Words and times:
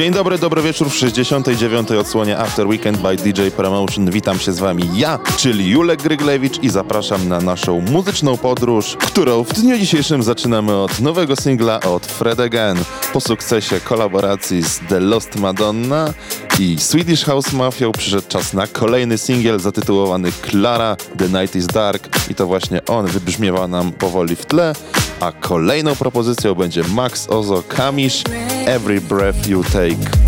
Dzień 0.00 0.12
dobry, 0.12 0.38
dobry 0.38 0.62
wieczór 0.62 0.90
w 0.90 0.94
69. 0.94 1.90
odsłonie 1.90 2.38
After 2.38 2.66
Weekend 2.66 2.98
by 2.98 3.16
DJ 3.16 3.48
Promotion. 3.56 4.10
Witam 4.10 4.38
się 4.38 4.52
z 4.52 4.58
wami 4.58 4.90
ja, 4.94 5.18
czyli 5.36 5.68
Julek 5.70 6.02
Gryglewicz 6.02 6.62
i 6.62 6.68
zapraszam 6.68 7.28
na 7.28 7.40
naszą 7.40 7.80
muzyczną 7.80 8.36
podróż, 8.36 8.96
którą 8.96 9.44
w 9.44 9.52
dniu 9.52 9.78
dzisiejszym 9.78 10.22
zaczynamy 10.22 10.76
od 10.76 11.00
nowego 11.00 11.36
singla 11.36 11.80
od 11.80 12.06
Fred 12.06 12.40
Again. 12.40 12.78
Po 13.12 13.20
sukcesie 13.20 13.80
kolaboracji 13.80 14.62
z 14.62 14.80
The 14.88 15.00
Lost 15.00 15.36
Madonna 15.36 16.12
i 16.58 16.78
Swedish 16.78 17.24
House 17.24 17.52
Mafia 17.52 17.90
przyszedł 17.90 18.28
czas 18.28 18.52
na 18.52 18.66
kolejny 18.66 19.18
singiel 19.18 19.60
zatytułowany 19.60 20.32
Clara, 20.32 20.96
The 21.18 21.28
Night 21.28 21.56
is 21.56 21.66
Dark 21.66 22.30
i 22.30 22.34
to 22.34 22.46
właśnie 22.46 22.84
on 22.84 23.06
wybrzmiewa 23.06 23.68
nam 23.68 23.92
powoli 23.92 24.36
w 24.36 24.46
tle, 24.46 24.72
a 25.20 25.32
kolejną 25.32 25.96
propozycją 25.96 26.54
będzie 26.54 26.84
Max 26.84 27.28
Ozo 27.28 27.62
Kamish 27.68 28.24
Every 28.66 29.00
Breath 29.00 29.46
You 29.48 29.62
Take. 29.64 30.19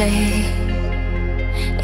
play 0.00 0.44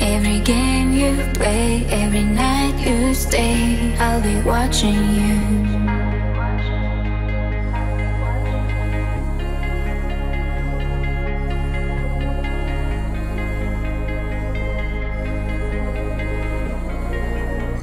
Every 0.01 0.41
game 0.41 0.93
you 0.93 1.13
play 1.35 1.85
Every 2.03 2.25
night 2.25 2.77
you 2.87 3.15
stay 3.15 3.95
I'll 3.99 4.23
be 4.23 4.37
watching 4.53 5.01
you 5.19 5.37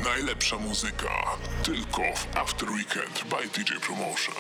Najlepsza 0.04 0.58
muzyka 0.58 1.38
tylko 1.64 2.02
w 2.02 2.28
After 2.36 2.70
Weekend 2.72 3.24
by 3.30 3.48
DJ 3.50 3.80
Promotion. 3.80 4.36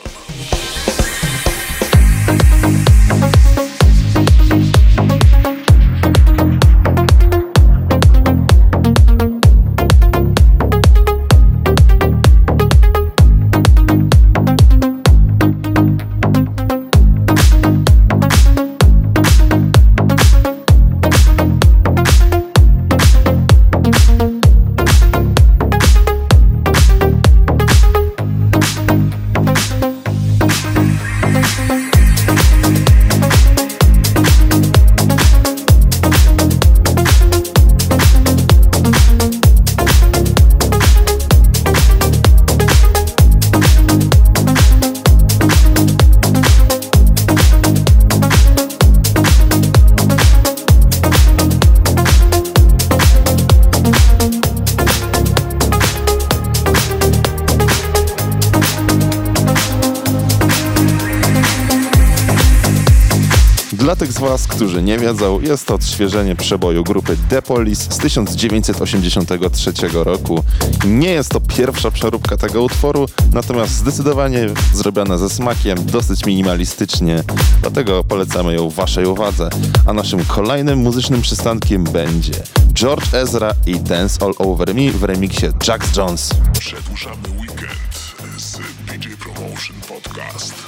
Którzy 64.63 64.83
nie 64.83 64.97
wiedzą, 64.97 65.41
jest 65.41 65.65
to 65.65 65.75
odświeżenie 65.75 66.35
przeboju 66.35 66.83
grupy 66.83 67.17
The 67.29 67.41
Police 67.41 67.83
z 67.91 67.97
1983 67.97 69.73
roku. 69.93 70.43
Nie 70.85 71.09
jest 71.09 71.29
to 71.29 71.39
pierwsza 71.41 71.91
przeróbka 71.91 72.37
tego 72.37 72.63
utworu, 72.63 73.05
natomiast 73.33 73.73
zdecydowanie 73.73 74.49
zrobiona 74.73 75.17
ze 75.17 75.29
smakiem, 75.29 75.85
dosyć 75.85 76.25
minimalistycznie, 76.25 77.23
dlatego 77.61 78.03
polecamy 78.03 78.53
ją 78.53 78.69
Waszej 78.69 79.05
uwadze. 79.05 79.49
A 79.87 79.93
naszym 79.93 80.25
kolejnym 80.25 80.79
muzycznym 80.79 81.21
przystankiem 81.21 81.83
będzie 81.83 82.43
George 82.73 83.13
Ezra 83.13 83.51
i 83.65 83.79
Dance 83.79 84.25
All 84.25 84.33
Over 84.37 84.75
Me 84.75 84.91
w 84.91 85.03
remiksie 85.03 85.45
Jax 85.67 85.95
Jones. 85.95 86.29
Przedłużamy 86.59 87.29
weekend 87.39 88.13
z 88.37 88.57
DJ 88.87 89.07
Promotion 89.23 89.75
Podcast. 89.87 90.62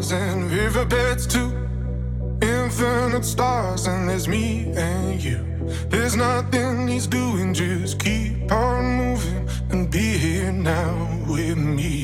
Mars 0.00 0.12
and 0.12 0.50
riverbeds 0.50 1.26
too. 1.26 1.52
Infinite 2.40 3.22
stars, 3.22 3.86
and 3.86 4.08
there's 4.08 4.26
me 4.28 4.72
and 4.74 5.22
you. 5.22 5.44
There's 5.90 6.16
nothing 6.16 6.88
he's 6.88 7.06
doing, 7.06 7.52
just 7.52 7.98
keep 7.98 8.50
on 8.50 8.96
moving 8.96 9.46
and 9.68 9.90
be 9.90 10.16
here 10.16 10.52
now 10.52 11.06
with 11.28 11.58
me. 11.58 11.99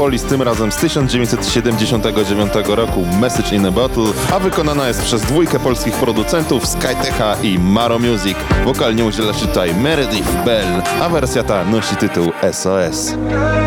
Metropolis, 0.00 0.22
tym 0.22 0.42
razem 0.42 0.72
z 0.72 0.76
1979 0.76 2.52
roku 2.68 3.06
Message 3.20 3.56
in 3.56 3.66
a 3.66 3.70
Bottle, 3.70 4.04
a 4.32 4.38
wykonana 4.38 4.88
jest 4.88 5.02
przez 5.02 5.22
dwójkę 5.22 5.58
polskich 5.58 5.94
producentów 5.94 6.66
Skytecha 6.66 7.36
i 7.42 7.58
Maro 7.58 7.98
Music. 7.98 8.36
Wokalnie 8.64 9.04
udziela 9.04 9.34
się 9.34 9.46
tutaj 9.46 9.74
Meredith 9.74 10.44
Bell, 10.44 10.82
a 11.02 11.08
wersja 11.08 11.42
ta 11.42 11.64
nosi 11.64 11.96
tytuł 11.96 12.32
SOS. 12.52 13.14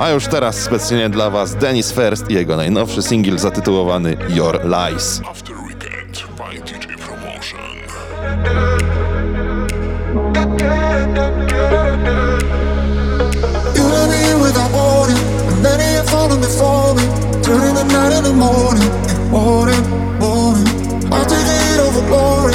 A 0.01 0.09
już 0.09 0.27
teraz 0.27 0.61
specjalnie 0.61 1.09
dla 1.09 1.29
Was 1.29 1.55
Dennis 1.55 1.91
First 1.91 2.29
i 2.29 2.33
jego 2.33 2.55
najnowszy 2.55 3.01
singiel 3.01 3.39
zatytułowany 3.39 4.17
Your 4.29 4.59
Lies. 4.63 5.21
After 5.31 5.55
we 5.55 5.73
get, 5.73 6.23
by 6.37 6.71
DJ 6.71 6.87
Promotion. 7.07 7.59
falling, 16.23 16.41
they're 16.41 16.49
falling. 16.49 17.41
Turning 17.43 17.75
the 17.75 17.83
night 17.91 18.13
into 18.17 18.33
morning, 18.33 18.89
morning, 19.29 19.81
morning. 20.19 20.67
I'll 21.11 21.25
take 21.25 21.47
it 21.47 21.79
over 21.79 22.07
glory. 22.07 22.52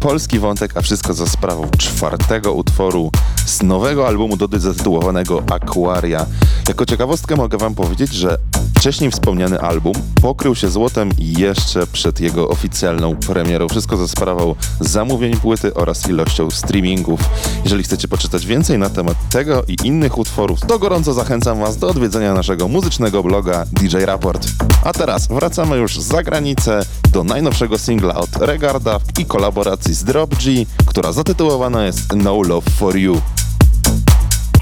Polski 0.00 0.38
wątek, 0.38 0.76
a 0.76 0.82
wszystko 0.82 1.14
za 1.14 1.26
sprawą 1.26 1.70
czwartego 1.78 2.52
utworu 2.52 3.10
z 3.46 3.62
nowego 3.62 4.06
albumu 4.06 4.36
Dody 4.36 4.60
zatytułowanego 4.60 5.42
Aquaria. 5.50 6.26
Jako 6.68 6.86
ciekawostkę 6.86 7.36
mogę 7.36 7.58
wam 7.58 7.74
powiedzieć, 7.74 8.12
że 8.12 8.38
wcześniej 8.78 9.10
wspomniany 9.10 9.60
album 9.60 9.92
pokrył 10.22 10.54
się 10.54 10.68
złotem 10.68 11.10
jeszcze 11.18 11.86
przed 11.86 12.20
jego 12.20 12.48
oficjalną 12.48 13.16
premierą. 13.16 13.68
Wszystko 13.68 13.96
za 13.96 14.08
sprawą 14.08 14.54
zamówień 14.80 15.36
płyty 15.36 15.74
oraz 15.74 16.08
ilością 16.08 16.50
streamingów. 16.50 17.20
Jeżeli 17.64 17.82
chcecie 17.82 18.08
poczytać 18.08 18.46
więcej 18.46 18.78
na 18.78 18.90
temat 18.90 19.16
tego 19.30 19.64
i 19.68 19.76
innych 19.84 20.18
utworów, 20.18 20.60
to 20.60 20.78
gorąco 20.78 21.14
zachęcam 21.14 21.60
was 21.60 21.76
do 21.76 21.88
odwiedzenia 21.88 22.34
naszego 22.34 22.68
muzycznego 22.68 23.22
bloga 23.22 23.64
DJ 23.72 23.96
Raport. 23.96 24.46
A 24.84 24.92
teraz 24.92 25.26
wracamy 25.26 25.76
już 25.76 25.98
za 25.98 26.22
granicę 26.22 26.80
do 27.18 27.24
najnowszego 27.24 27.78
singla 27.78 28.14
od 28.14 28.36
Regarda 28.36 29.00
i 29.18 29.24
kolaboracji 29.24 29.94
z 29.94 30.04
Drop 30.04 30.34
G, 30.34 30.66
która 30.86 31.12
zatytułowana 31.12 31.84
jest 31.84 32.12
No 32.16 32.42
Love 32.42 32.70
For 32.70 32.96
You. 32.96 33.20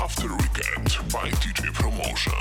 After 0.05 0.31
Weekend 0.31 0.99
by 1.13 1.31
DJ 1.31 1.71
Promotion. 1.79 2.33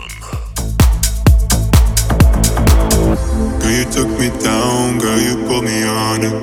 Girl, 3.60 3.71
you 3.71 3.86
took 3.86 4.19
me 4.19 4.30
down, 4.43 4.99
girl, 4.99 5.19
you 5.19 5.36
put 5.47 5.63
me 5.63 5.89
on 5.89 6.23
it. 6.23 6.34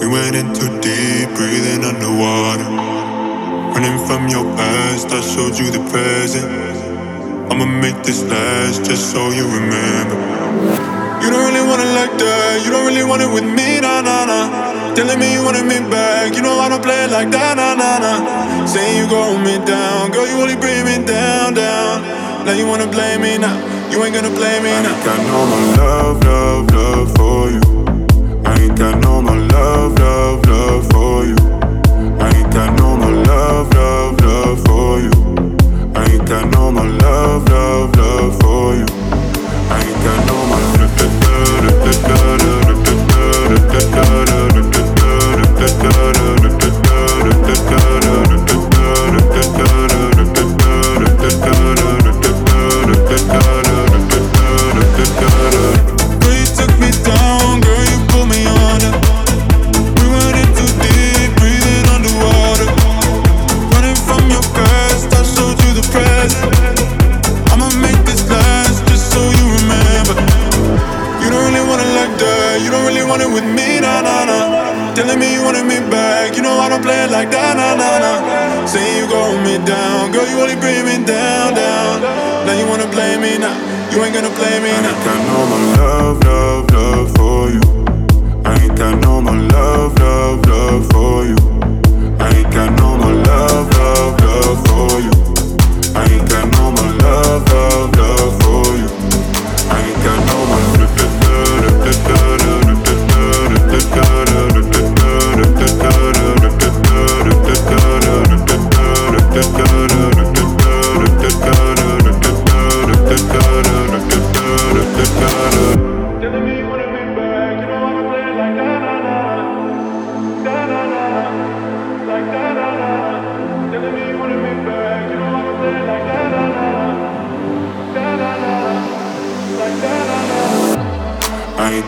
We 0.00 0.08
went 0.08 0.36
in 0.36 0.52
too 0.54 0.80
deep, 0.80 1.30
breathing 1.36 1.84
underwater. 1.84 2.70
Running 3.74 4.06
from 4.06 4.28
your 4.28 4.44
past, 4.56 5.06
I 5.12 5.20
showed 5.20 5.58
you 5.58 5.70
the 5.70 5.90
present. 5.90 6.52
I'ma 7.50 7.64
make 7.64 8.02
this 8.02 8.22
last 8.24 8.84
just 8.84 9.12
so 9.12 9.30
you 9.30 9.44
remember. 9.44 10.95
You 11.22 11.30
don't 11.30 11.44
really 11.48 11.64
want 11.66 11.80
it 11.82 11.92
like 11.94 12.14
that, 12.18 12.62
you 12.64 12.70
don't 12.70 12.86
really 12.86 13.04
want 13.04 13.22
it 13.22 13.30
with 13.30 13.44
me, 13.44 13.80
nah, 13.80 14.00
nah, 14.02 14.26
nah. 14.26 14.94
Telling 14.94 15.18
me 15.18 15.32
you 15.32 15.42
wanted 15.44 15.66
me 15.66 15.80
back, 15.90 16.34
you 16.34 16.42
know 16.42 16.58
I 16.58 16.68
don't 16.68 16.82
play 16.82 17.04
it 17.04 17.10
like 17.10 17.30
that, 17.30 17.56
nah, 17.56 17.74
nah, 17.74 17.98
nah. 17.98 18.66
Saying 18.66 18.98
you 18.98 19.08
gon' 19.08 19.42
me 19.42 19.58
down, 19.64 20.10
girl, 20.12 20.26
you 20.26 20.36
only 20.40 20.56
bring 20.56 20.84
me 20.84 21.04
down, 21.04 21.54
down. 21.54 22.04
Now 22.44 22.52
you 22.52 22.66
wanna 22.66 22.86
blame 22.86 23.22
me 23.22 23.38
now, 23.38 23.56
you 23.90 24.02
ain't 24.04 24.14
gonna 24.14 24.30
blame 24.30 24.62
me 24.62 24.70
now. 24.70 24.92
I 24.92 24.94
ain't 24.94 25.04
got 25.04 25.20
no 25.26 25.40
more 25.50 25.66
love, 25.80 26.16
love, 26.24 26.70
love 26.70 27.08
for 27.16 27.50
you. 27.50 27.62
I 28.44 28.52
ain't 28.60 28.78
got 28.78 28.98
no 29.02 29.22
more 29.22 29.36
love, 29.36 29.98
love, 29.98 30.46
love 30.46 30.86
for 30.92 31.24
you. 31.24 31.55
You 80.30 80.40
only 80.40 80.56
bring 80.56 80.84
me 80.84 81.04
down, 81.04 81.54
down. 81.54 82.02
Now 82.46 82.54
you 82.58 82.66
wanna 82.66 82.86
blame 82.90 83.20
me 83.20 83.38
now, 83.38 83.56
you 83.90 84.02
ain't 84.04 84.14
gonna 84.14 84.30
blame 84.30 84.62
me 84.62 84.70
now. 84.70 84.90
I 84.90 84.94
ain't 84.94 85.04
got 85.04 85.20
no 85.30 85.38
more 85.50 85.64
love, 85.78 86.24
love, 86.24 86.70
love 86.70 87.08
for 87.16 87.50
you. 87.50 87.62
I 88.44 88.54
ain't 88.62 88.76
got 88.76 88.94
no 89.02 89.20
more 89.20 89.34
love, 89.34 89.98
love, 89.98 90.46
love 90.46 90.86
for 90.92 91.24
you. 91.24 91.55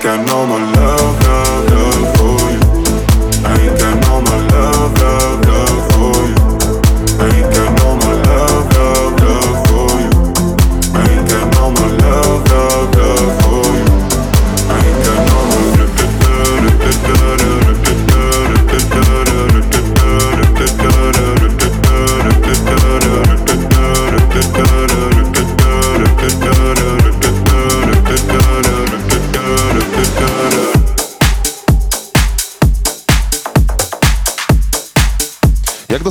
think 0.01 0.21
I 0.21 0.25
know 0.25 0.47
my 0.47 0.73
love. 0.73 0.88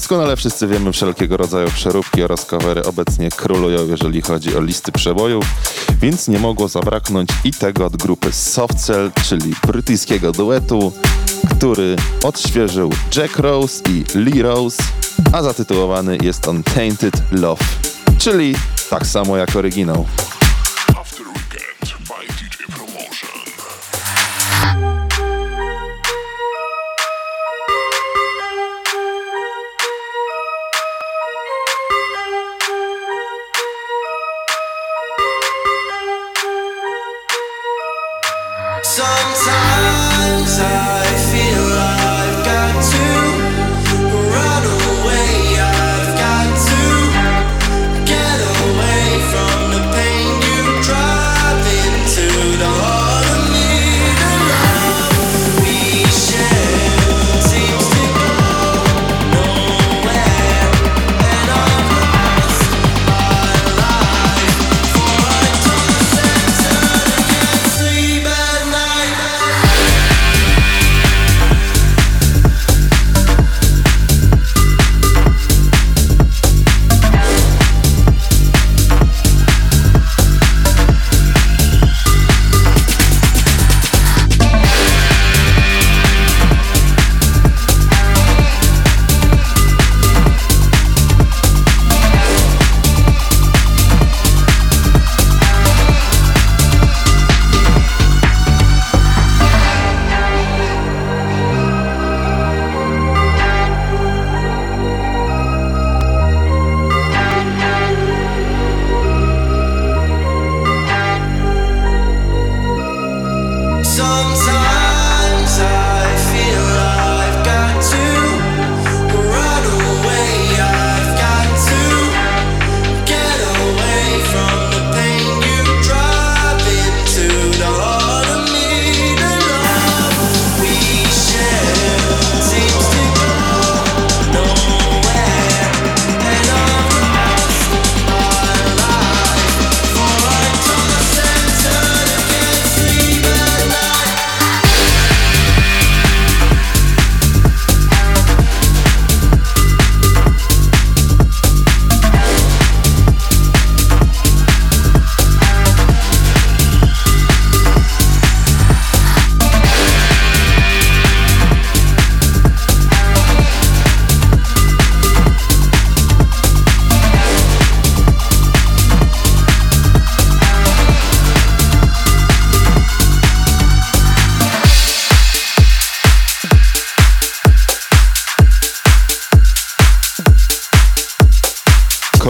Doskonale 0.08 0.36
wszyscy 0.36 0.68
wiemy 0.68 0.92
wszelkiego 0.92 1.38
rodzaju 1.38 1.70
przeróbki 1.70 2.24
oraz 2.24 2.46
covery 2.46 2.84
obecnie 2.84 3.30
królują, 3.30 3.88
jeżeli 3.88 4.22
chodzi 4.22 4.56
o 4.56 4.62
listy 4.62 4.92
przebojów, 4.92 5.46
więc 6.02 6.28
nie 6.28 6.40
mogło 6.40 6.68
zabraknąć 6.68 7.30
i 7.44 7.52
tego 7.52 7.86
od 7.86 7.98
grupy 7.98 8.32
Softcell, 8.32 9.12
czyli 9.24 9.54
brytyjskiego 9.68 10.32
duetu, 10.32 10.94
który 11.52 11.96
odświeżył 12.24 12.94
Jack 13.16 13.40
Rose 13.40 13.84
i 13.90 14.04
Lee 14.16 14.42
Rose, 14.42 14.84
a 15.34 15.44
zatytułowany 15.44 16.18
jest 16.22 16.48
on 16.48 16.64
Tainted 16.64 17.22
Love, 17.32 17.64
czyli 18.18 18.56
tak 18.90 19.08
samo 19.08 19.38
jak 19.38 19.56
oryginał. 19.56 20.06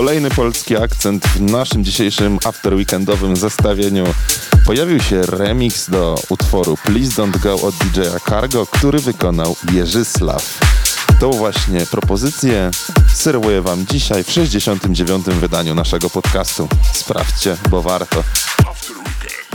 Kolejny 0.07 0.29
polski 0.29 0.77
akcent 0.77 1.27
w 1.27 1.41
naszym 1.41 1.83
dzisiejszym 1.83 2.39
afterweekendowym 2.45 3.35
zestawieniu. 3.35 4.05
Pojawił 4.65 4.99
się 4.99 5.21
remix 5.21 5.89
do 5.89 6.15
utworu 6.29 6.77
Please 6.83 7.11
Don't 7.11 7.39
Go 7.39 7.61
od 7.61 7.75
DJa 7.75 8.19
Cargo, 8.29 8.65
który 8.65 8.99
wykonał 8.99 9.55
Jerzysław. 9.71 10.59
Tą 11.19 11.31
właśnie 11.31 11.85
propozycję 11.85 12.71
serwuję 13.13 13.61
Wam 13.61 13.85
dzisiaj 13.85 14.23
w 14.23 14.31
69. 14.31 15.25
wydaniu 15.25 15.75
naszego 15.75 16.09
podcastu. 16.09 16.67
Sprawdźcie, 16.93 17.57
bo 17.69 17.81
warto. 17.81 18.23
After 18.69 18.97
weekend. 18.97 19.46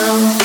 down. 0.00 0.39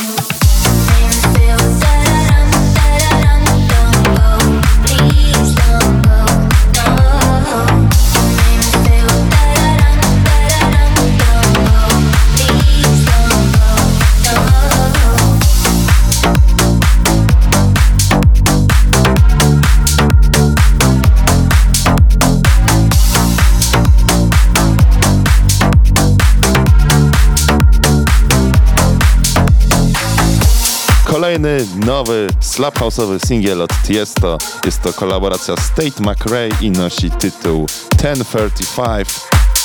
Kolejny 31.36 31.68
nowy 31.86 32.28
slap 32.40 32.80
house'owy 32.80 33.20
singiel 33.28 33.62
od 33.62 33.72
Tiesto. 33.88 34.38
Jest 34.66 34.82
to 34.82 34.94
kolaboracja 34.94 35.56
State 35.58 36.04
McRae 36.04 36.50
i 36.62 36.72
nosi 36.72 37.12
tytuł 37.12 37.68
1035. 37.98 39.10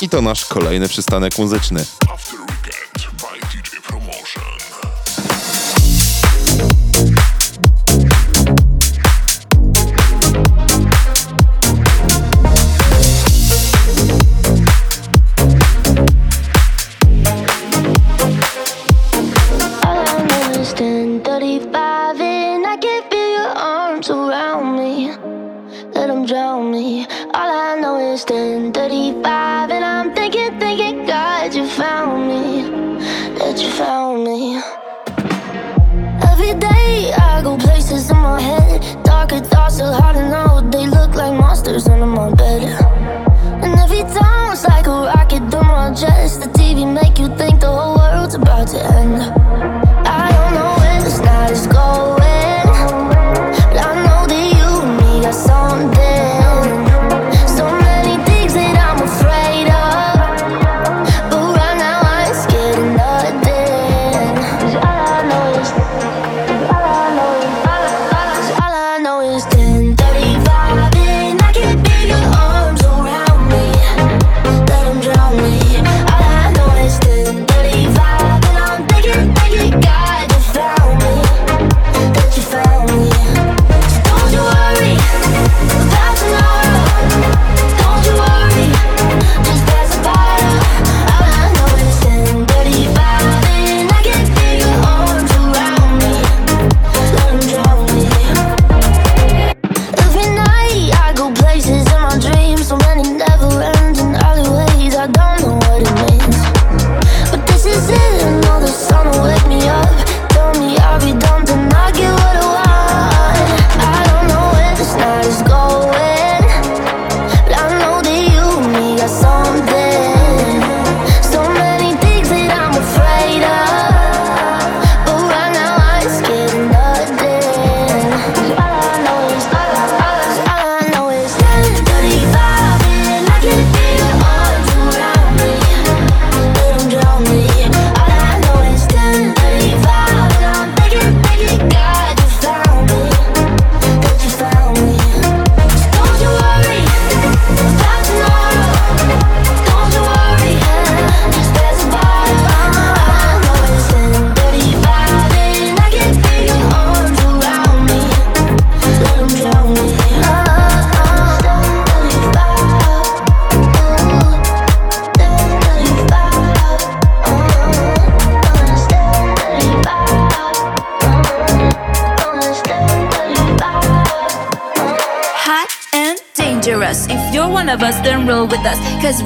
I 0.03 0.09
to 0.09 0.23
nasz 0.23 0.45
kolejny 0.45 0.89
przystanek 0.89 1.39
muzyczny. 1.39 1.85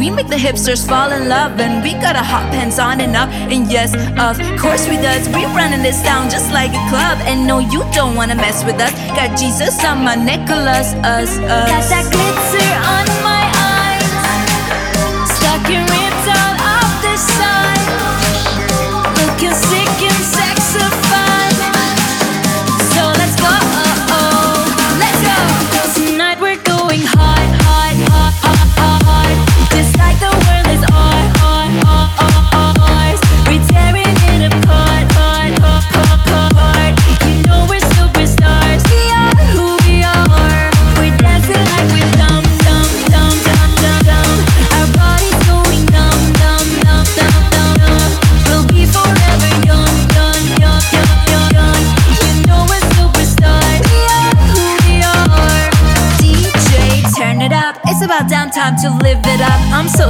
We 0.04 0.10
make 0.10 0.28
the 0.28 0.36
hipsters 0.36 0.86
fall 0.86 1.10
in 1.12 1.30
love, 1.30 1.58
and 1.58 1.82
we 1.82 1.92
got 1.92 2.14
a 2.14 2.22
hot 2.22 2.52
pants 2.52 2.78
on 2.78 3.00
and 3.00 3.16
up. 3.16 3.30
And 3.30 3.72
yes, 3.72 3.94
of 4.20 4.36
course 4.60 4.86
we 4.86 4.96
does. 4.96 5.26
We 5.28 5.46
running 5.56 5.82
this 5.82 6.02
down 6.02 6.28
just 6.28 6.52
like 6.52 6.72
a 6.72 6.84
club, 6.90 7.16
and 7.24 7.46
no, 7.46 7.58
you 7.58 7.80
don't 7.94 8.14
wanna 8.14 8.34
mess 8.34 8.62
with 8.66 8.78
us. 8.78 8.92
Got 9.16 9.38
Jesus 9.38 9.82
on 9.82 10.04
my 10.04 10.14
necklace, 10.14 10.92
us, 11.08 11.38
us. 11.38 11.70
Got 11.70 11.88
that 11.88 12.04
glitter 12.12 13.18
on. 13.18 13.23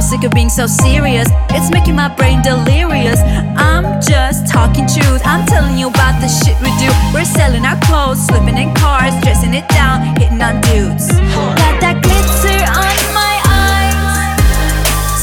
sick 0.05 0.23
of 0.23 0.31
being 0.31 0.49
so 0.49 0.67
serious. 0.67 1.27
It's 1.49 1.71
making 1.71 1.95
my 1.95 2.09
brain 2.09 2.41
delirious. 2.43 3.19
I'm 3.57 3.99
just 4.01 4.47
talking 4.47 4.85
truth. 4.85 5.21
I'm 5.25 5.45
telling 5.47 5.77
you 5.77 5.87
about 5.89 6.21
the 6.21 6.29
shit 6.29 6.53
we 6.61 6.69
do. 6.77 6.89
We're 7.11 7.25
selling 7.25 7.65
our 7.65 7.79
clothes, 7.81 8.21
slipping 8.27 8.57
in 8.57 8.73
cars, 8.75 9.13
dressing 9.23 9.55
it 9.55 9.67
down, 9.69 10.15
hitting 10.21 10.41
on 10.41 10.61
dudes. 10.61 11.09
Got 11.09 11.81
that 11.81 12.05
glitter 12.05 12.61
on 12.69 12.97
my 13.17 13.35
eyes. 13.49 14.37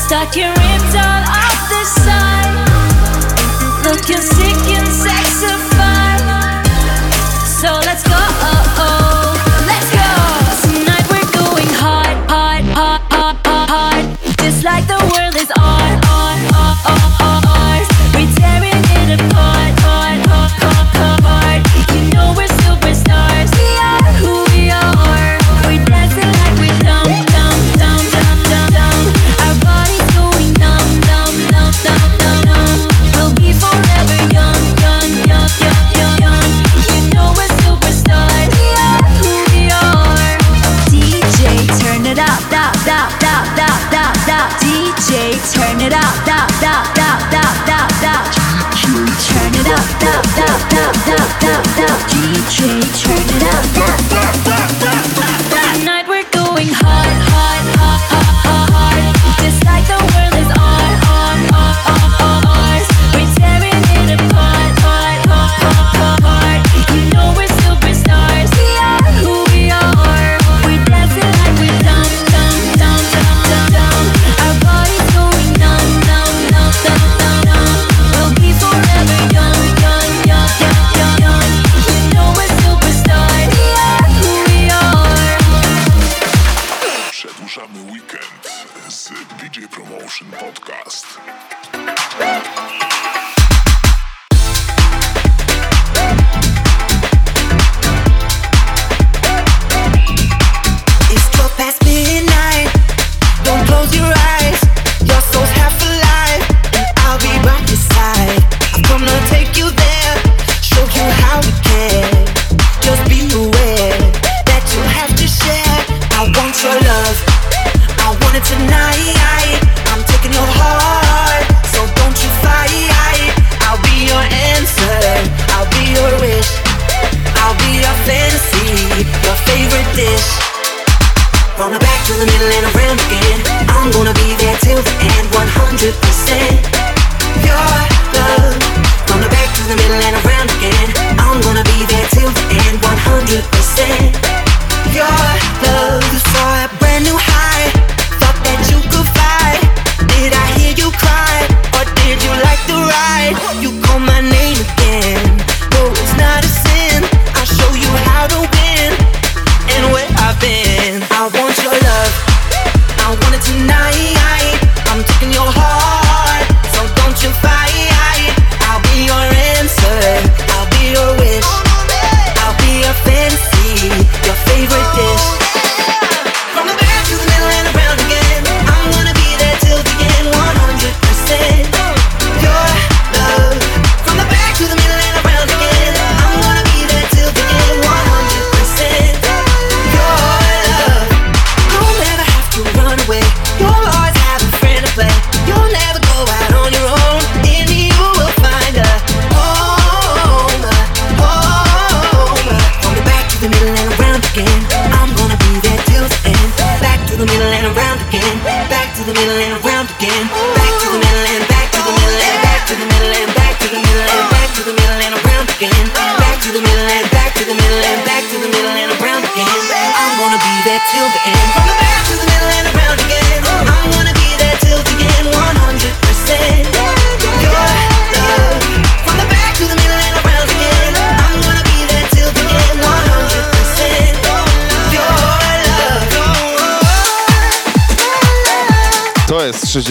Stuck 0.03 0.35
your 0.35 0.51
ribs 0.51 0.95
all 0.99 1.25
off 1.31 1.63
the 1.71 1.83
side. 2.03 2.51
Looking 3.87 4.19
sick 4.19 4.59
and 4.75 4.89
sexified. 4.91 6.27
So 7.63 7.71
let's 7.87 8.03
go. 8.03 8.12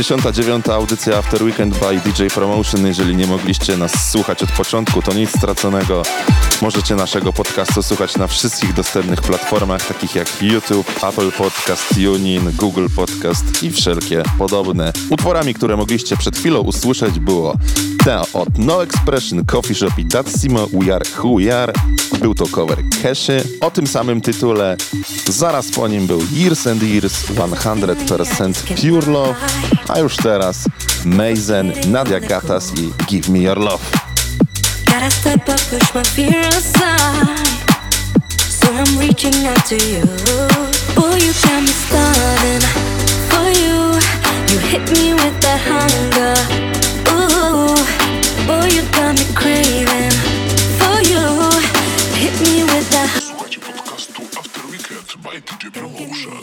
69. 0.04 0.70
audycja 0.70 1.18
After 1.18 1.44
Weekend 1.44 1.78
by 1.80 2.00
DJ 2.00 2.28
Promotion. 2.28 2.88
Jeżeli 2.88 3.16
nie 3.16 3.28
mogliście 3.28 3.78
nas 3.78 4.12
słuchać 4.12 4.44
od 4.44 4.52
początku, 4.52 5.02
to 5.02 5.14
nic 5.14 5.30
straconego. 5.38 6.04
Możecie 6.62 6.96
naszego 6.96 7.34
podcastu 7.34 7.84
słuchać 7.84 8.18
na 8.18 8.28
wszystkich 8.28 8.74
dostępnych 8.74 9.22
platformach, 9.22 9.88
takich 9.88 10.16
jak 10.16 10.28
YouTube, 10.42 11.04
Apple 11.04 11.32
Podcast, 11.32 11.98
Union, 11.98 12.52
Google 12.54 12.88
Podcast 12.96 13.64
i 13.64 13.72
wszelkie 13.72 14.24
podobne. 14.38 14.94
Utworami, 15.10 15.54
które 15.54 15.78
mogliście 15.78 16.18
przed 16.18 16.38
chwilą 16.38 16.60
usłyszeć 16.60 17.20
było 17.20 17.58
te 18.06 18.22
od 18.34 18.58
No 18.58 18.84
Expression, 18.84 19.46
Coffee 19.46 19.76
Shop 19.76 19.92
i 19.98 20.06
Datsimo, 20.06 20.68
We 20.68 20.96
Are 20.96 21.06
Who 21.24 21.36
We 21.38 21.62
Are. 21.62 21.74
Był 22.20 22.36
to 22.36 22.48
cover 22.48 22.78
Cashy 23.04 23.44
o 23.62 23.72
tym 23.72 23.88
samym 23.88 24.22
tytule. 24.22 24.78
Zaraz 25.28 25.72
po 25.72 25.88
nim 25.88 26.08
był 26.08 26.22
Years 26.34 26.68
and 26.68 26.84
Years 26.84 27.26
100% 27.30 28.54
Pure 28.64 29.12
Love, 29.12 29.36
a 29.88 30.00
już 30.00 30.16
teraz 30.16 30.66
Mazen, 31.06 31.74
Nadia 31.88 32.20
Gatas 32.20 32.72
i 32.78 33.06
Give 33.06 33.30
Me 33.30 33.40
Your 33.40 33.58
Love. 33.58 34.01
Gotta 34.92 35.10
step 35.10 35.48
up, 35.48 35.60
push 35.70 35.96
my 35.96 36.04
fear 36.04 36.42
aside. 36.42 37.48
So 38.38 38.68
I'm 38.74 39.00
reaching 39.00 39.48
out 39.48 39.66
to 39.68 39.78
you. 39.78 40.04
Boy, 41.00 41.16
you 41.16 41.32
got 41.48 41.64
me 41.64 41.72
starving 41.72 42.64
for 43.32 43.48
you. 43.64 43.96
You 44.52 44.60
hit 44.68 44.84
me 44.92 45.14
with 45.14 45.38
that 45.48 45.62
hunger. 45.64 46.36
Ooh, 47.08 47.72
boy, 48.46 48.68
you 48.68 48.84
got 48.92 49.16
me 49.16 49.24
craving 49.34 50.12
for 50.76 51.00
you. 51.08 51.24
Hit 52.20 52.36
me 52.44 52.64
with 52.64 52.90
that. 52.92 53.10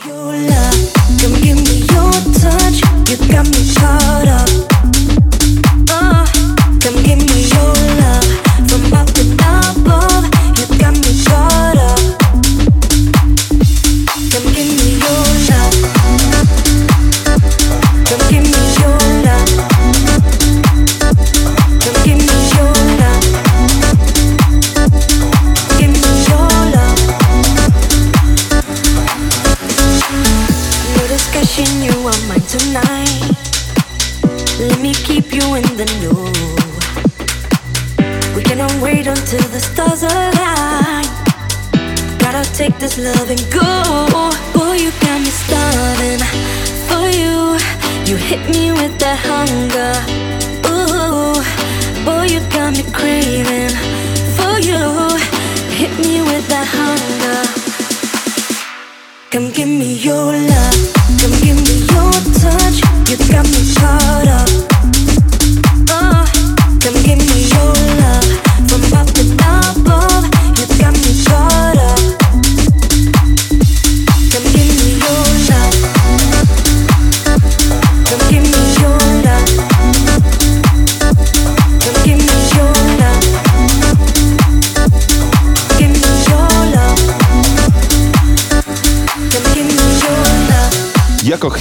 Your 0.07 0.33
love, 0.49 0.81
come 1.21 1.35
give 1.45 1.61
me 1.69 1.85
your 1.93 2.11
touch. 2.41 2.81
You 3.09 3.17
got 3.31 3.45
me 3.45 3.61
caught 3.75 4.27
up. 4.27 4.78
Come 6.79 7.03
give 7.03 7.19
me 7.19 7.49
your 7.49 7.73
love. 7.99 8.48
this 42.89 42.97
love 42.97 43.29
and 43.29 43.41
go. 43.51 44.09
Boy, 44.53 44.75
you 44.75 44.91
got 45.01 45.19
me 45.21 45.31
starving 45.43 46.21
for 46.87 47.05
you. 47.21 47.57
You 48.05 48.15
hit 48.17 48.41
me 48.49 48.71
with 48.71 48.97
that 48.99 49.19
hunger. 49.29 49.93
Ooh, 50.71 51.41
boy, 52.05 52.25
you 52.33 52.39
got 52.49 52.73
me 52.77 52.83
craving 52.91 53.73
for 54.37 54.59
you. 54.59 54.81
Hit 55.79 55.93
me 55.99 56.21
with 56.21 56.47
that 56.47 56.67
hunger. 56.77 57.39
Come 59.31 59.51
give 59.51 59.67
me 59.67 59.95
your 59.95 60.33
love. 60.33 60.79
Come 61.19 61.35
give 61.45 61.59
me 61.67 61.75
your 61.93 62.11
touch. 62.41 62.77
You 63.09 63.17
got 63.31 63.45
me 63.45 63.61
caught 63.75 64.27
up. 64.27 64.78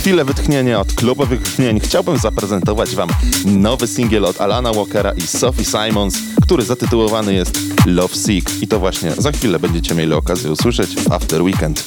Chwilę 0.08 0.24
wytchnienia 0.24 0.80
od 0.80 0.92
klubowych 0.92 1.40
brzmień 1.40 1.80
chciałbym 1.80 2.18
zaprezentować 2.18 2.94
Wam 2.94 3.08
nowy 3.44 3.86
singiel 3.86 4.24
od 4.24 4.40
Alana 4.40 4.72
Walkera 4.72 5.12
i 5.12 5.20
Sophie 5.20 5.64
Simons, 5.64 6.18
który 6.42 6.62
zatytułowany 6.62 7.34
jest 7.34 7.58
Love 7.86 8.14
Sick. 8.14 8.62
I 8.62 8.68
to 8.68 8.78
właśnie 8.78 9.12
za 9.18 9.32
chwilę 9.32 9.58
będziecie 9.58 9.94
mieli 9.94 10.12
okazję 10.12 10.50
usłyszeć 10.50 10.96
w 10.96 11.12
After 11.12 11.42
Weekend. 11.42 11.84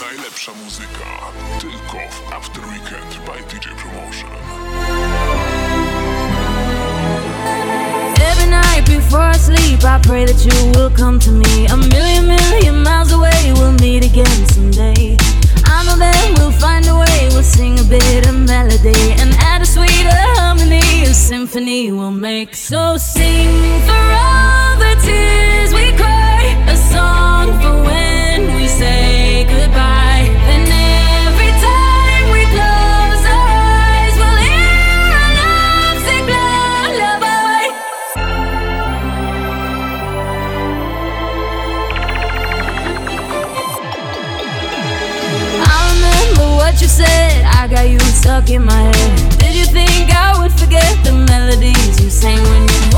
Najlepsza 0.00 0.52
muzyka 0.64 1.06
tylko 1.60 1.98
w 2.10 2.32
After 2.32 2.64
Weekend 2.64 3.20
by 3.26 3.54
DJ 3.54 3.68
Promotion. 3.82 4.30
Every 8.32 8.50
night 8.50 8.88
before 8.96 9.30
I 9.30 9.38
sleep, 9.38 9.80
I 9.84 10.08
pray 10.08 10.26
that 10.26 10.44
you 10.44 10.72
will 10.72 10.90
come 10.98 11.18
to 11.18 11.30
me. 11.30 11.66
A 11.72 11.76
million, 11.76 12.26
million 12.26 12.82
miles 12.82 13.12
away, 13.12 13.52
we'll 13.54 13.72
meet 13.72 14.04
again 14.04 14.46
someday. 14.54 15.35
Know 15.98 16.34
we'll 16.36 16.52
find 16.52 16.86
a 16.86 16.94
way, 16.94 17.28
we'll 17.32 17.42
sing 17.42 17.78
a 17.78 17.84
bit 17.84 18.28
of 18.28 18.34
melody 18.34 19.12
and 19.20 19.32
add 19.38 19.62
a 19.62 19.66
sweeter 19.66 20.10
harmony. 20.36 21.04
A 21.04 21.14
symphony 21.14 21.90
we'll 21.90 22.10
make. 22.10 22.54
So 22.54 22.98
sing 22.98 23.48
for 23.88 24.04
all 24.24 24.76
the 24.76 24.94
tears 25.02 25.72
we 25.72 25.92
cry, 25.96 26.42
a 26.68 26.76
song 26.76 27.46
for 27.62 27.82
when 27.82 28.54
we 28.56 28.68
say 28.68 29.44
goodbye. 29.44 30.05
Stuck 48.36 48.50
in 48.50 48.64
my 48.64 48.82
head. 48.82 49.38
Did 49.38 49.54
you 49.54 49.64
think 49.64 50.14
I 50.14 50.38
would 50.38 50.52
forget 50.52 50.92
the 51.04 51.12
melodies 51.12 52.00
you 52.02 52.10
sang 52.10 52.42
when 52.42 52.62
you 52.68 52.95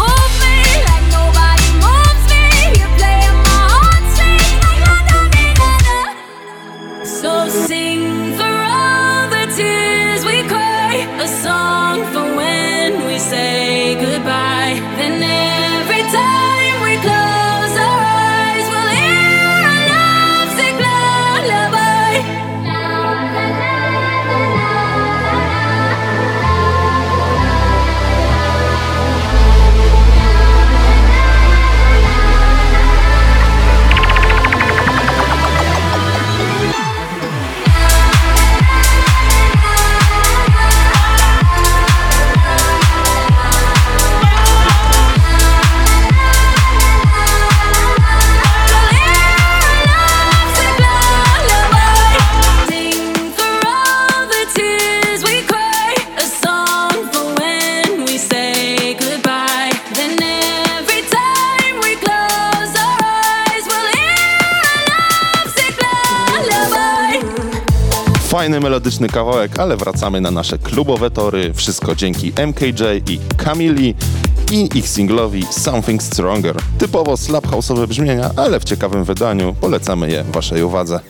Melodyczny 69.01 69.21
kawałek, 69.21 69.59
ale 69.59 69.77
wracamy 69.77 70.21
na 70.21 70.31
nasze 70.31 70.59
klubowe 70.59 71.11
tory. 71.11 71.55
Wszystko 71.55 71.95
dzięki 71.95 72.33
MKJ 72.47 73.13
i 73.13 73.19
Camili 73.37 73.95
i 74.53 74.79
ich 74.79 74.89
singlowi 74.89 75.45
Something 75.51 76.03
Stronger. 76.03 76.57
Typowo 76.79 77.17
slap 77.17 77.47
house'owe 77.47 77.87
brzmienia, 77.87 78.31
ale 78.37 78.61
w 78.61 78.65
ciekawym 78.65 79.05
wydaniu. 79.05 79.55
Polecamy 79.61 80.11
je 80.11 80.25
waszej 80.25 80.63
uwadze. 80.63 81.01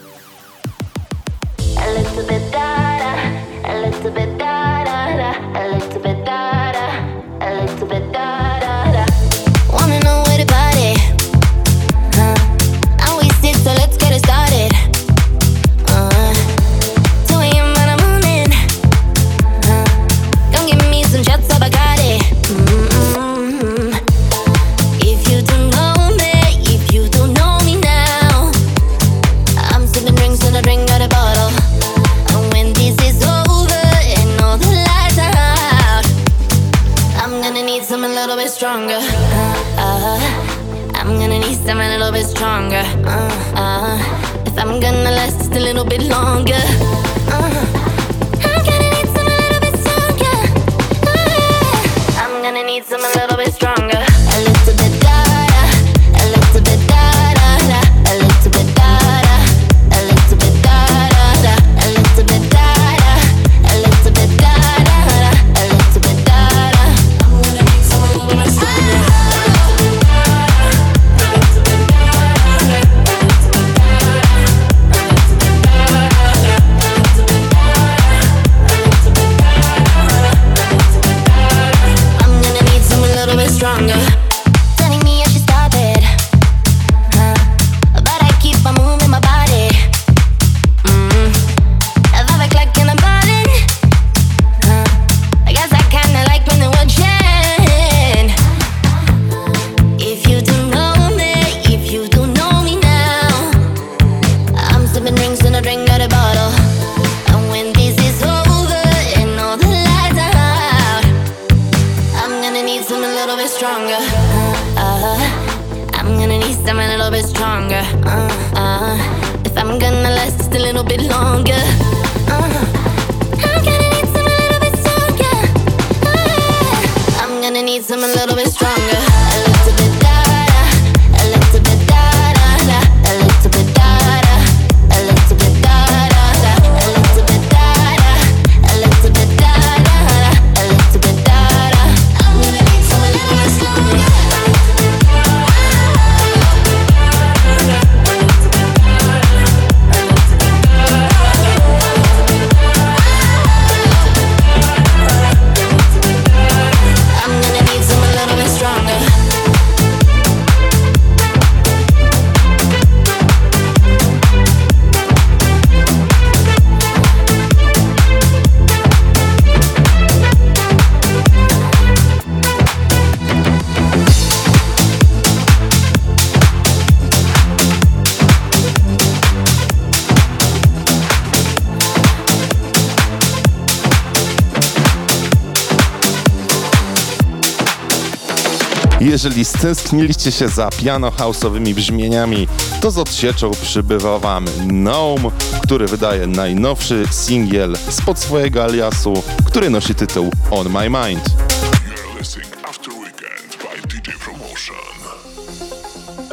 Jeżeli 189.18 189.44
stęskniliście 189.44 190.32
się 190.32 190.48
za 190.48 190.68
piano 190.68 191.10
house'owymi 191.10 191.74
brzmieniami, 191.74 192.48
to 192.80 192.90
z 192.90 192.98
odsieczą 192.98 193.50
przybywa 193.62 194.18
wam 194.18 194.44
Gnome, 194.66 195.30
który 195.62 195.86
wydaje 195.86 196.26
najnowszy 196.26 197.04
singiel 197.10 197.76
spod 197.88 198.18
swojego 198.18 198.64
aliasu, 198.64 199.22
który 199.44 199.70
nosi 199.70 199.94
tytuł 199.94 200.30
On 200.50 200.68
My 200.70 200.90
Mind. 200.90 201.24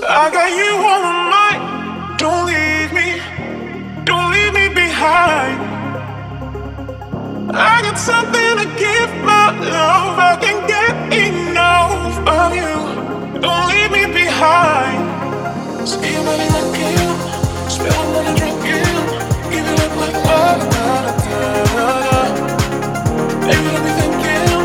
I 0.09 0.31
got 0.31 0.49
you 0.49 0.75
on 0.87 1.01
my 1.01 1.13
mind. 1.33 1.61
Don't 2.19 2.45
leave 2.45 2.93
me, 2.93 3.19
don't 4.03 4.31
leave 4.31 4.53
me 4.53 4.69
behind. 4.69 5.75
I 7.51 7.81
got 7.81 7.99
something 7.99 8.57
to 8.57 8.65
give 8.77 9.09
my 9.23 9.51
love. 9.59 10.19
I 10.19 10.37
can 10.41 10.54
Don't 13.45 13.67
leave 13.69 13.91
me 13.91 14.03
behind. 14.11 15.21
Spiegamole 15.91 16.47
la 16.55 16.61
kill, 16.75 17.11
spiegamole 17.75 18.31
drink 18.39 18.63
you. 18.71 18.85
Give 19.51 19.67
it 19.71 19.79
up 19.85 19.95
like 20.01 20.17
da 20.25 20.39
da 20.73 20.87
da 21.25 21.43
da. 21.75 22.55
Baby, 23.45 23.69
let 23.75 23.83
me 23.85 23.91
think 23.99 24.17
you. 24.27 24.57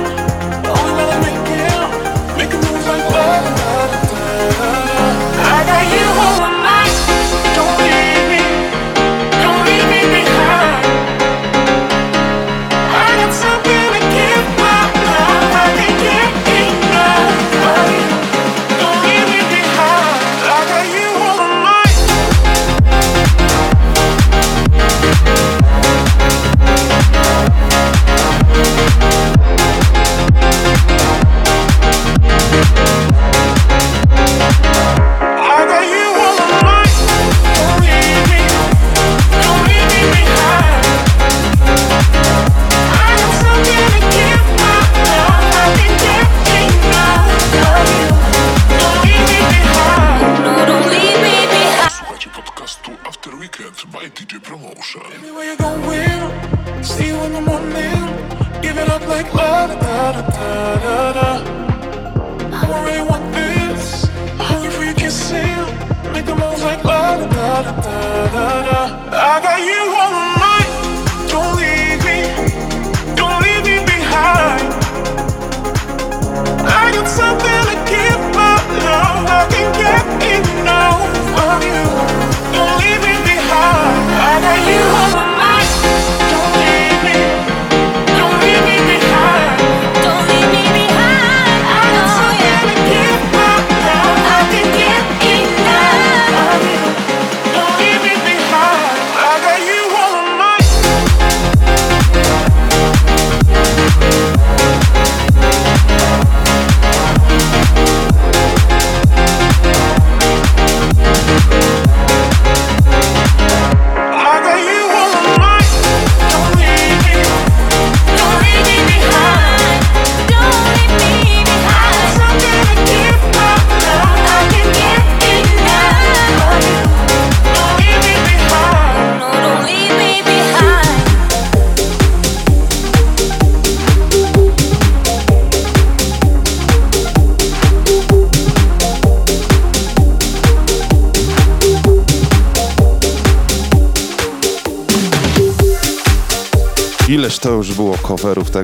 Only 0.73 0.93
when 0.97 1.09
I 1.15 1.19
make 1.27 1.49
you, 1.61 1.77
make 2.39 2.53
a 2.55 2.59
move 2.65 2.87
like 2.91 3.07
da 3.13 3.27
da 3.45 3.71
da 4.13 4.71
da. 4.87 4.90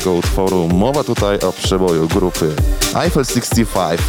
tego 0.07 0.19
utworu. 0.19 0.69
Mowa 0.69 1.05
tutaj 1.05 1.41
o 1.41 1.53
przeboju 1.53 2.09
grupy 2.09 2.55
Eiffel 2.95 3.25
65 3.25 4.01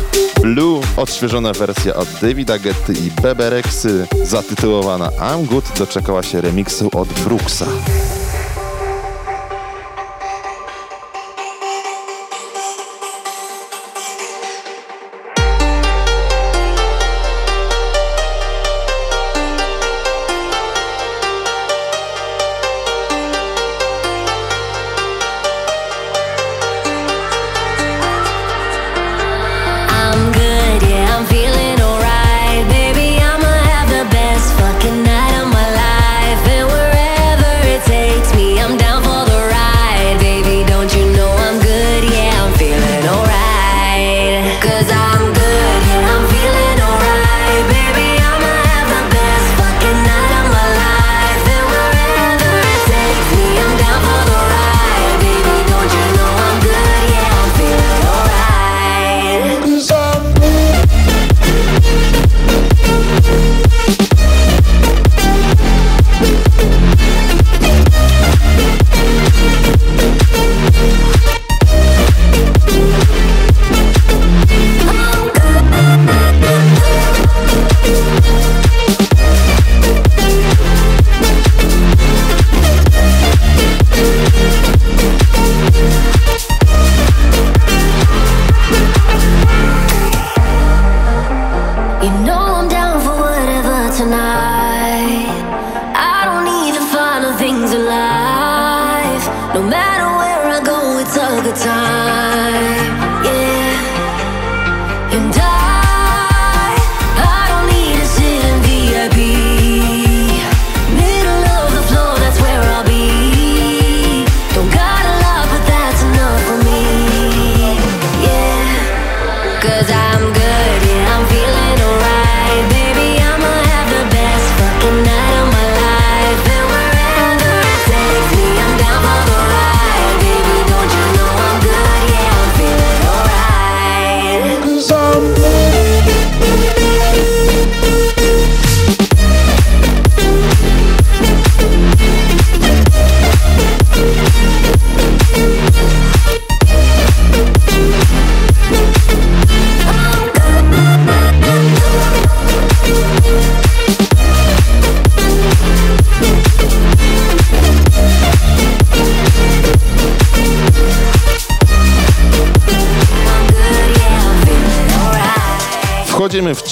Blue, 0.42 0.82
odświeżona 0.98 1.54
wersja 1.54 1.96
od 1.96 2.08
Davida 2.22 2.60
Getty 2.60 2.94
i 2.94 3.22
Beberexy, 3.22 4.08
zatytułowana 4.24 5.10
I'm 5.10 5.46
Good, 5.46 5.66
doczekała 5.80 6.24
się 6.24 6.42
remiksu 6.42 6.90
od 6.94 7.08
Brooksa. 7.08 7.66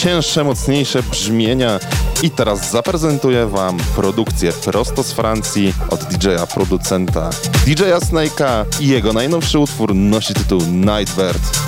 cięższe, 0.06 0.44
mocniejsze 0.44 1.04
brzmienia. 1.04 1.80
I 2.24 2.30
teraz 2.30 2.72
zaprezentuję 2.72 3.48
Wam 3.48 3.78
produkcję 3.96 4.54
prosto 4.54 5.04
z 5.04 5.12
Francji 5.12 5.74
od 5.90 6.04
DJ-a 6.04 6.48
producenta 6.48 7.30
DJ-a 7.66 8.00
Snake'a 8.00 8.66
i 8.80 8.88
jego 8.88 9.14
najnowszy 9.14 9.60
utwór 9.60 9.96
nosi 9.96 10.34
tytuł 10.34 10.62
Nightbird. 10.62 11.65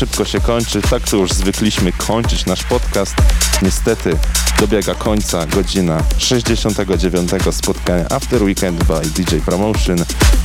szybko 0.00 0.24
się 0.24 0.40
kończy. 0.40 0.82
Tak 0.82 1.02
to 1.02 1.16
już 1.16 1.30
zwykliśmy 1.32 1.92
kończyć 1.92 2.46
nasz 2.46 2.64
podcast 2.64 3.14
niestety 3.62 4.16
dobiega 4.60 4.94
końca 4.94 5.46
godzina 5.46 6.02
69 6.18 7.30
spotkania 7.50 8.04
After 8.10 8.42
Weekend 8.42 8.84
by 8.84 9.00
DJ 9.00 9.36
Promotion. 9.36 9.96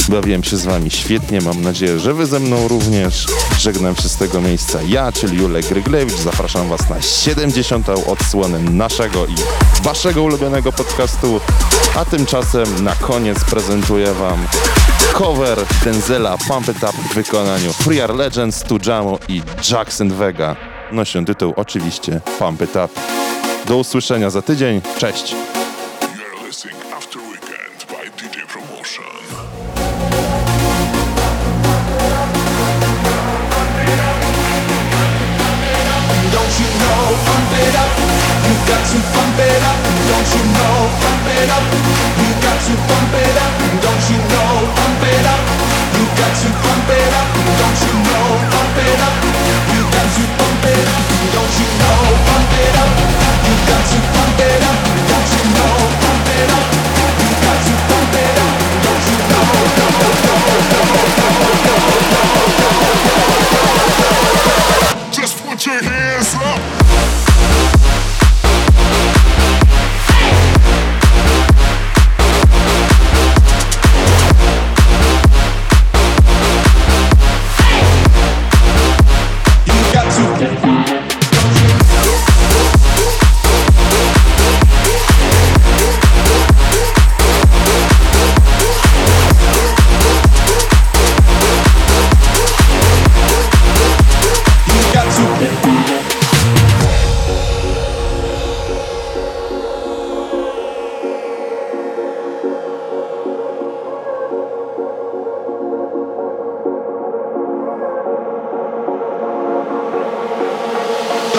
Bawiłem 0.09 0.43
się 0.43 0.57
z 0.57 0.65
Wami 0.65 0.91
świetnie, 0.91 1.41
mam 1.41 1.61
nadzieję, 1.61 1.99
że 1.99 2.13
Wy 2.13 2.25
ze 2.25 2.39
mną 2.39 2.67
również. 2.67 3.25
Żegnam 3.59 3.95
się 3.95 4.09
z 4.09 4.15
tego 4.15 4.41
miejsca 4.41 4.79
ja, 4.81 5.11
czyli 5.11 5.37
Julek 5.37 5.71
Ryglewicz. 5.71 6.17
Zapraszam 6.17 6.69
Was 6.69 6.89
na 6.89 7.01
70. 7.01 7.87
odsłonę 7.89 8.59
naszego 8.59 9.25
i 9.25 9.35
Waszego 9.83 10.23
ulubionego 10.23 10.71
podcastu. 10.71 11.41
A 11.95 12.05
tymczasem 12.05 12.83
na 12.83 12.95
koniec 12.95 13.43
prezentuję 13.43 14.13
Wam 14.13 14.47
cover 15.13 15.57
Denzela 15.83 16.37
Pump 16.47 16.69
It 16.69 16.77
Up 16.77 16.93
w 17.11 17.13
wykonaniu 17.13 17.73
Free 17.73 18.01
Are 18.01 18.13
Legends, 18.13 18.63
Tujamu 18.63 19.19
i 19.27 19.41
Jackson 19.71 20.09
Vega 20.09 20.74
nosi 20.91 21.25
tytuł 21.25 21.53
oczywiście 21.55 22.21
Pump 22.39 22.61
It 22.61 22.69
Up. 22.69 22.89
Do 23.67 23.77
usłyszenia 23.77 24.29
za 24.29 24.41
tydzień. 24.41 24.81
Cześć! 24.97 25.35